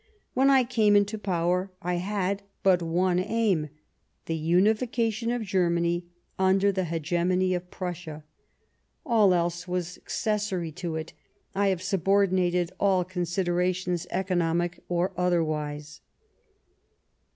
When 0.33 0.49
I 0.49 0.63
came 0.63 0.95
into 0.95 1.19
power, 1.19 1.71
I 1.79 1.97
had 1.97 2.41
but 2.63 2.81
one 2.81 3.19
aim— 3.19 3.69
the 4.25 4.33
unification 4.35 5.29
of 5.29 5.43
Germany 5.43 6.07
under 6.39 6.71
the 6.71 6.85
hege 6.85 7.13
mony 7.27 7.53
of 7.53 7.69
Prussia. 7.69 8.23
All 9.05 9.31
else 9.31 9.67
was 9.67 9.97
accessory; 9.99 10.71
to 10.71 10.95
it 10.95 11.13
I 11.53 11.67
have 11.67 11.83
subordinated 11.83 12.71
all 12.79 13.03
considerations, 13.05 14.07
economic 14.09 14.83
or 14.89 15.11
otherwise." 15.15 16.01